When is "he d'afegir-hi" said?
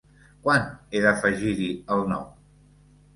0.95-1.67